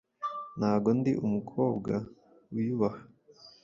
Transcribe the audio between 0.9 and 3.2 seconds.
ndi umukobwa wiyubaha